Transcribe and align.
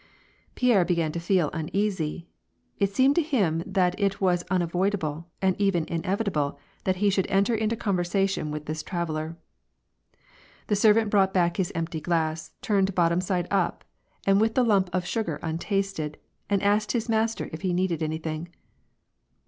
Pierre 0.55 0.83
began 0.83 1.11
to 1.11 1.19
feel 1.19 1.51
uneasy: 1.53 2.27
it 2.79 2.91
seemed 2.91 3.13
to 3.13 3.21
him 3.21 3.61
that 3.67 3.93
it 3.99 4.19
was 4.19 4.43
unavoidable, 4.49 5.27
and 5.43 5.55
even 5.61 5.85
inevitable, 5.85 6.57
that 6.85 6.95
he 6.95 7.11
should 7.11 7.27
enter 7.29 7.53
into 7.53 7.75
conversation 7.75 8.49
with 8.49 8.65
this 8.65 8.81
traveller. 8.81 9.37
The 10.65 10.75
servant 10.75 11.11
brought 11.11 11.35
back 11.35 11.57
his 11.57 11.71
empty 11.75 12.01
glass, 12.01 12.51
turned 12.63 12.95
bottom 12.95 13.21
side 13.21 13.47
up, 13.51 13.83
and 14.25 14.41
with 14.41 14.55
the 14.55 14.63
lump 14.65 14.89
of 14.91 15.05
sugar 15.05 15.39
untasted, 15.43 16.17
and 16.49 16.63
asked 16.63 16.93
his 16.93 17.07
master 17.07 17.47
if 17.53 17.61
he 17.61 17.71
needed 17.71 18.01
anything. 18.01 18.47